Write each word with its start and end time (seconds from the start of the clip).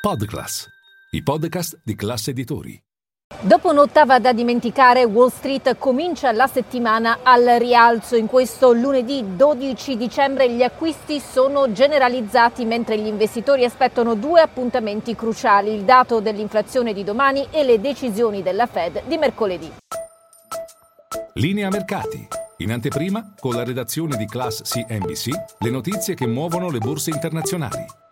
Podclass, 0.00 0.66
i 1.10 1.22
podcast 1.22 1.82
di 1.84 1.94
classe 1.94 2.30
editori. 2.30 2.82
Dopo 3.42 3.68
un'ottava 3.68 4.18
da 4.18 4.32
dimenticare, 4.32 5.04
Wall 5.04 5.28
Street 5.28 5.76
comincia 5.76 6.32
la 6.32 6.46
settimana 6.46 7.18
al 7.22 7.44
rialzo. 7.58 8.16
In 8.16 8.26
questo 8.26 8.72
lunedì 8.72 9.36
12 9.36 9.98
dicembre 9.98 10.50
gli 10.50 10.62
acquisti 10.62 11.20
sono 11.20 11.70
generalizzati 11.72 12.64
mentre 12.64 12.98
gli 12.98 13.08
investitori 13.08 13.62
aspettano 13.62 14.14
due 14.14 14.40
appuntamenti 14.40 15.14
cruciali, 15.14 15.74
il 15.74 15.82
dato 15.82 16.20
dell'inflazione 16.20 16.94
di 16.94 17.04
domani 17.04 17.48
e 17.50 17.62
le 17.62 17.78
decisioni 17.78 18.42
della 18.42 18.66
Fed 18.66 19.02
di 19.06 19.18
mercoledì. 19.18 19.70
Linea 21.34 21.68
mercati. 21.68 22.26
In 22.56 22.72
anteprima, 22.72 23.34
con 23.38 23.54
la 23.54 23.64
redazione 23.64 24.16
di 24.16 24.24
Class 24.24 24.62
CNBC, 24.62 25.28
le 25.58 25.70
notizie 25.70 26.14
che 26.14 26.26
muovono 26.26 26.70
le 26.70 26.78
borse 26.78 27.10
internazionali. 27.10 28.08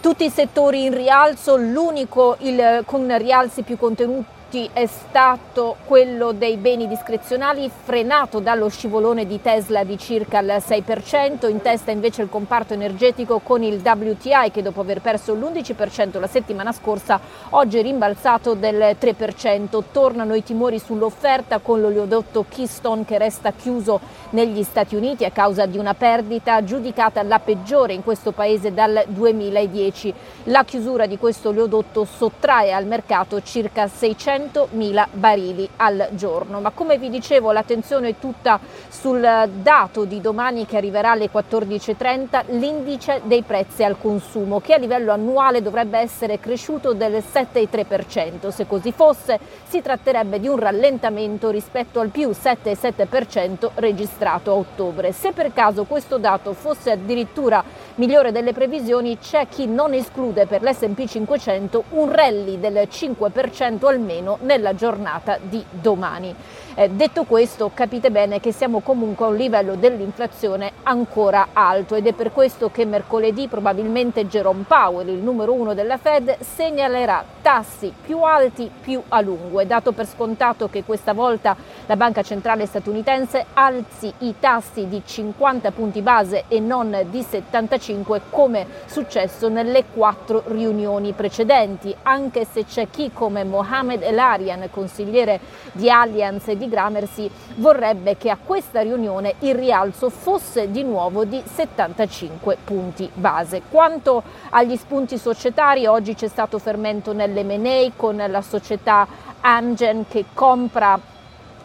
Tutti 0.00 0.24
i 0.24 0.30
settori 0.30 0.84
in 0.84 0.94
rialzo, 0.94 1.56
l'unico 1.56 2.36
il, 2.40 2.82
con 2.84 3.16
rialzi 3.18 3.62
più 3.62 3.76
contenuti 3.76 4.42
tutti 4.54 4.70
è 4.72 4.86
stato 4.86 5.76
quello 5.84 6.30
dei 6.30 6.56
beni 6.58 6.86
discrezionali 6.86 7.68
frenato 7.68 8.38
dallo 8.38 8.68
scivolone 8.68 9.26
di 9.26 9.42
Tesla 9.42 9.82
di 9.82 9.98
circa 9.98 10.38
il 10.38 10.62
6%, 10.64 11.50
in 11.50 11.60
testa 11.60 11.90
invece 11.90 12.22
il 12.22 12.28
comparto 12.28 12.72
energetico 12.72 13.40
con 13.40 13.64
il 13.64 13.82
WTI 13.84 14.52
che 14.52 14.62
dopo 14.62 14.80
aver 14.80 15.00
perso 15.00 15.34
l'11% 15.34 16.20
la 16.20 16.28
settimana 16.28 16.70
scorsa 16.70 17.18
oggi 17.50 17.78
è 17.78 17.82
rimbalzato 17.82 18.54
del 18.54 18.96
3%. 19.00 19.82
Tornano 19.90 20.34
i 20.34 20.44
timori 20.44 20.78
sull'offerta 20.78 21.58
con 21.58 21.80
l'oleodotto 21.80 22.44
Keystone 22.48 23.04
che 23.04 23.18
resta 23.18 23.50
chiuso 23.50 23.98
negli 24.30 24.62
Stati 24.62 24.94
Uniti 24.94 25.24
a 25.24 25.30
causa 25.30 25.66
di 25.66 25.78
una 25.78 25.94
perdita 25.94 26.62
giudicata 26.62 27.24
la 27.24 27.40
peggiore 27.40 27.92
in 27.92 28.04
questo 28.04 28.30
paese 28.30 28.72
dal 28.72 29.02
2010. 29.08 30.14
La 30.44 30.62
chiusura 30.62 31.06
di 31.06 31.18
questo 31.18 31.48
oleodotto 31.48 32.04
sottrae 32.04 32.72
al 32.72 32.86
mercato 32.86 33.42
circa 33.42 33.88
600 33.88 34.42
100.000 34.44 35.06
barili 35.12 35.68
al 35.76 36.08
giorno. 36.12 36.60
Ma 36.60 36.70
come 36.70 36.98
vi 36.98 37.10
dicevo 37.10 37.52
l'attenzione 37.52 38.10
è 38.10 38.14
tutta 38.18 38.60
sul 38.88 39.20
dato 39.20 40.04
di 40.04 40.20
domani 40.20 40.66
che 40.66 40.76
arriverà 40.76 41.12
alle 41.12 41.30
14.30, 41.30 42.44
l'indice 42.58 43.20
dei 43.24 43.42
prezzi 43.42 43.84
al 43.84 43.98
consumo 43.98 44.60
che 44.60 44.74
a 44.74 44.78
livello 44.78 45.12
annuale 45.12 45.62
dovrebbe 45.62 45.98
essere 45.98 46.40
cresciuto 46.40 46.92
del 46.92 47.12
7,3%. 47.14 48.48
Se 48.48 48.66
così 48.66 48.92
fosse 48.92 49.38
si 49.66 49.80
tratterebbe 49.80 50.40
di 50.40 50.48
un 50.48 50.58
rallentamento 50.58 51.50
rispetto 51.50 52.00
al 52.00 52.08
più 52.08 52.30
7,7% 52.30 53.70
registrato 53.74 54.50
a 54.50 54.54
ottobre. 54.54 55.12
Se 55.12 55.32
per 55.32 55.52
caso 55.52 55.84
questo 55.84 56.18
dato 56.18 56.52
fosse 56.52 56.90
addirittura 56.90 57.62
migliore 57.96 58.32
delle 58.32 58.52
previsioni, 58.52 59.18
c'è 59.18 59.46
chi 59.48 59.66
non 59.66 59.94
esclude 59.94 60.46
per 60.46 60.62
l'SP 60.62 61.04
500 61.06 61.84
un 61.90 62.10
rally 62.10 62.58
del 62.58 62.88
5% 62.90 63.86
almeno 63.86 64.38
nella 64.40 64.74
giornata 64.74 65.38
di 65.40 65.64
domani. 65.70 66.34
Eh, 66.74 66.90
detto 66.90 67.22
questo, 67.22 67.70
capite 67.72 68.10
bene 68.10 68.40
che 68.40 68.50
siamo 68.50 68.80
comunque 68.80 69.26
a 69.26 69.28
un 69.28 69.36
livello 69.36 69.76
dell'inflazione 69.76 70.72
ancora 70.82 71.48
alto 71.52 71.94
ed 71.94 72.06
è 72.08 72.12
per 72.12 72.32
questo 72.32 72.70
che 72.70 72.84
mercoledì 72.84 73.46
probabilmente 73.46 74.26
Jerome 74.26 74.64
Powell, 74.66 75.08
il 75.08 75.22
numero 75.22 75.52
uno 75.52 75.72
della 75.72 75.98
Fed, 75.98 76.36
segnalerà 76.40 77.24
tassi 77.42 77.92
più 78.02 78.22
alti 78.22 78.68
più 78.80 79.00
a 79.08 79.20
lungo. 79.20 79.60
È 79.60 79.66
dato 79.66 79.92
per 79.92 80.06
scontato 80.06 80.68
che 80.68 80.82
questa 80.82 81.12
volta 81.12 81.56
la 81.86 81.96
Banca 81.96 82.22
Centrale 82.22 82.64
statunitense 82.64 83.44
alzi 83.52 84.12
i 84.18 84.36
tassi 84.38 84.88
di 84.88 85.02
50 85.04 85.70
punti 85.72 86.00
base 86.00 86.44
e 86.48 86.58
non 86.58 86.96
di 87.10 87.22
75 87.22 88.22
come 88.30 88.66
successo 88.86 89.48
nelle 89.48 89.84
quattro 89.92 90.44
riunioni 90.46 91.12
precedenti, 91.12 91.94
anche 92.02 92.46
se 92.46 92.64
c'è 92.64 92.88
chi 92.88 93.10
come 93.12 93.44
Mohamed 93.44 94.02
Elarian, 94.02 94.68
consigliere 94.70 95.40
di 95.72 95.90
Allianz 95.90 96.48
e 96.48 96.56
di 96.56 96.68
Gramercy, 96.68 97.30
vorrebbe 97.56 98.16
che 98.16 98.30
a 98.30 98.38
questa 98.42 98.80
riunione 98.80 99.34
il 99.40 99.54
rialzo 99.54 100.08
fosse 100.08 100.70
di 100.70 100.82
nuovo 100.82 101.24
di 101.24 101.42
75 101.44 102.56
punti 102.64 103.10
base. 103.12 103.62
Quanto 103.68 104.22
agli 104.50 104.76
spunti 104.76 105.18
societari, 105.18 105.86
oggi 105.86 106.14
c'è 106.14 106.28
stato 106.28 106.58
fermento 106.58 107.12
nell'M&A 107.12 107.92
con 107.94 108.16
la 108.26 108.40
società 108.40 109.06
Amgen 109.40 110.06
che 110.08 110.24
compra 110.32 111.12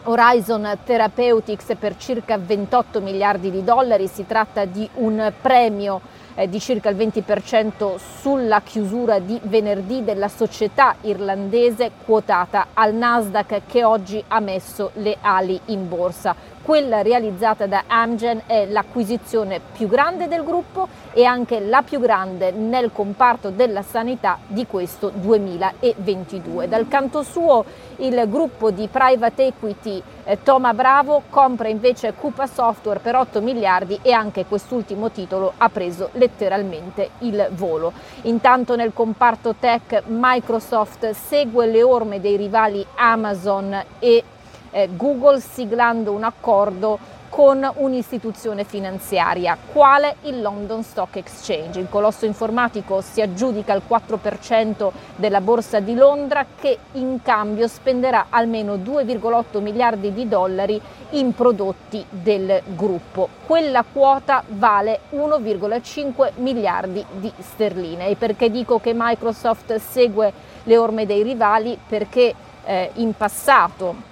Horizon 0.04 0.78
Therapeutics 0.84 1.74
per 1.78 1.96
circa 1.96 2.38
28 2.38 3.00
miliardi 3.00 3.50
di 3.50 3.62
dollari, 3.62 4.06
si 4.06 4.26
tratta 4.26 4.64
di 4.64 4.88
un 4.94 5.32
premio 5.40 6.00
eh, 6.34 6.48
di 6.48 6.58
circa 6.58 6.88
il 6.88 6.96
20% 6.96 7.96
sulla 8.20 8.62
chiusura 8.62 9.18
di 9.18 9.38
venerdì 9.42 10.02
della 10.02 10.28
società 10.28 10.96
irlandese 11.02 11.90
quotata 12.04 12.68
al 12.72 12.94
Nasdaq 12.94 13.62
che 13.66 13.84
oggi 13.84 14.22
ha 14.28 14.40
messo 14.40 14.90
le 14.94 15.18
ali 15.20 15.60
in 15.66 15.88
borsa. 15.88 16.34
Quella 16.70 17.02
realizzata 17.02 17.66
da 17.66 17.82
Amgen 17.88 18.42
è 18.46 18.64
l'acquisizione 18.64 19.60
più 19.76 19.88
grande 19.88 20.28
del 20.28 20.44
gruppo 20.44 20.86
e 21.12 21.24
anche 21.24 21.58
la 21.58 21.82
più 21.82 21.98
grande 21.98 22.52
nel 22.52 22.92
comparto 22.92 23.50
della 23.50 23.82
sanità 23.82 24.38
di 24.46 24.68
questo 24.68 25.10
2022. 25.12 26.68
Dal 26.68 26.86
canto 26.86 27.24
suo 27.24 27.64
il 27.96 28.22
gruppo 28.28 28.70
di 28.70 28.86
private 28.86 29.46
equity 29.46 30.00
eh, 30.22 30.44
Toma 30.44 30.72
Bravo 30.72 31.24
compra 31.28 31.66
invece 31.66 32.14
Coupa 32.14 32.46
Software 32.46 33.00
per 33.00 33.16
8 33.16 33.40
miliardi 33.40 33.98
e 34.00 34.12
anche 34.12 34.46
quest'ultimo 34.46 35.10
titolo 35.10 35.54
ha 35.56 35.68
preso 35.70 36.10
letteralmente 36.12 37.10
il 37.18 37.48
volo. 37.50 37.92
Intanto 38.22 38.76
nel 38.76 38.92
comparto 38.92 39.56
tech 39.58 40.04
Microsoft 40.06 41.10
segue 41.10 41.66
le 41.66 41.82
orme 41.82 42.20
dei 42.20 42.36
rivali 42.36 42.86
Amazon 42.94 43.76
e 43.98 44.22
eh, 44.70 44.88
Google 44.94 45.40
siglando 45.40 46.12
un 46.12 46.24
accordo 46.24 47.18
con 47.30 47.66
un'istituzione 47.76 48.64
finanziaria, 48.64 49.56
quale 49.72 50.16
il 50.22 50.42
London 50.42 50.82
Stock 50.82 51.16
Exchange. 51.16 51.78
Il 51.78 51.88
colosso 51.88 52.26
informatico 52.26 53.00
si 53.00 53.22
aggiudica 53.22 53.72
il 53.72 53.82
4% 53.88 54.90
della 55.14 55.40
borsa 55.40 55.78
di 55.78 55.94
Londra 55.94 56.44
che 56.60 56.76
in 56.92 57.22
cambio 57.22 57.68
spenderà 57.68 58.26
almeno 58.30 58.74
2,8 58.74 59.62
miliardi 59.62 60.12
di 60.12 60.26
dollari 60.26 60.78
in 61.10 61.32
prodotti 61.32 62.04
del 62.10 62.62
gruppo. 62.74 63.28
Quella 63.46 63.84
quota 63.90 64.42
vale 64.48 65.00
1,5 65.12 66.32
miliardi 66.36 67.04
di 67.12 67.32
sterline. 67.38 68.08
E 68.08 68.16
perché 68.16 68.50
dico 68.50 68.80
che 68.80 68.92
Microsoft 68.94 69.76
segue 69.76 70.32
le 70.64 70.76
orme 70.76 71.06
dei 71.06 71.22
rivali? 71.22 71.78
Perché 71.88 72.34
eh, 72.64 72.90
in 72.94 73.14
passato 73.14 74.08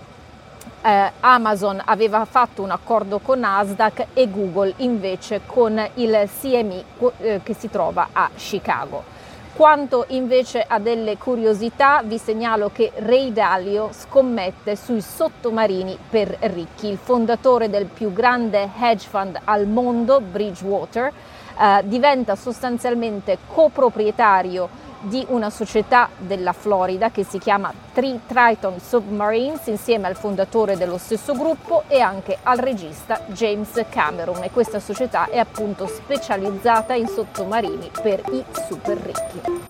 eh, 0.82 1.12
Amazon 1.20 1.80
aveva 1.84 2.24
fatto 2.24 2.62
un 2.62 2.70
accordo 2.70 3.18
con 3.18 3.40
Nasdaq 3.40 4.06
e 4.14 4.30
Google 4.30 4.74
invece 4.78 5.42
con 5.46 5.82
il 5.94 6.28
CMI 6.40 6.84
eh, 7.18 7.40
che 7.42 7.54
si 7.54 7.68
trova 7.68 8.08
a 8.12 8.30
Chicago. 8.34 9.16
Quanto 9.54 10.04
invece 10.10 10.64
a 10.64 10.78
delle 10.78 11.16
curiosità, 11.16 12.02
vi 12.04 12.16
segnalo 12.16 12.70
che 12.72 12.92
Ray 12.94 13.32
Dalio 13.32 13.90
scommette 13.92 14.76
sui 14.76 15.00
sottomarini 15.00 15.98
per 16.08 16.36
ricchi. 16.42 16.86
Il 16.86 16.96
fondatore 16.96 17.68
del 17.68 17.86
più 17.86 18.12
grande 18.12 18.70
hedge 18.80 19.08
fund 19.08 19.36
al 19.42 19.66
mondo, 19.66 20.20
Bridgewater, 20.20 21.12
eh, 21.58 21.80
diventa 21.82 22.36
sostanzialmente 22.36 23.38
coproprietario 23.52 24.68
di 25.00 25.24
una 25.28 25.50
società 25.50 26.08
della 26.16 26.52
Florida 26.52 27.10
che 27.10 27.24
si 27.24 27.38
chiama 27.38 27.72
Tri- 27.92 28.20
Triton 28.26 28.80
Submarines 28.80 29.66
insieme 29.66 30.06
al 30.06 30.16
fondatore 30.16 30.76
dello 30.76 30.98
stesso 30.98 31.34
gruppo 31.34 31.84
e 31.88 32.00
anche 32.00 32.38
al 32.42 32.58
regista 32.58 33.20
James 33.28 33.84
Cameron 33.88 34.42
e 34.42 34.50
questa 34.50 34.80
società 34.80 35.28
è 35.28 35.38
appunto 35.38 35.86
specializzata 35.86 36.94
in 36.94 37.06
sottomarini 37.06 37.90
per 38.02 38.22
i 38.32 38.44
super 38.68 38.96
ricchi. 38.96 39.67